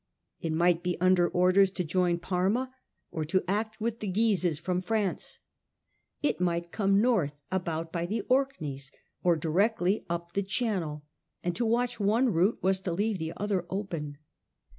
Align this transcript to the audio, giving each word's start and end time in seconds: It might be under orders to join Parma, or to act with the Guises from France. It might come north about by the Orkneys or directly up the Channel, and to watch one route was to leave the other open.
It 0.39 0.51
might 0.51 0.81
be 0.81 0.99
under 0.99 1.29
orders 1.29 1.69
to 1.69 1.83
join 1.83 2.17
Parma, 2.17 2.73
or 3.11 3.23
to 3.25 3.43
act 3.47 3.79
with 3.79 3.99
the 3.99 4.07
Guises 4.07 4.57
from 4.57 4.81
France. 4.81 5.37
It 6.23 6.41
might 6.41 6.71
come 6.71 6.99
north 6.99 7.43
about 7.51 7.91
by 7.91 8.07
the 8.07 8.21
Orkneys 8.21 8.91
or 9.23 9.35
directly 9.35 10.03
up 10.09 10.33
the 10.33 10.41
Channel, 10.41 11.03
and 11.43 11.55
to 11.55 11.67
watch 11.67 11.99
one 11.99 12.29
route 12.29 12.57
was 12.63 12.79
to 12.79 12.91
leave 12.91 13.19
the 13.19 13.33
other 13.37 13.67
open. 13.69 14.17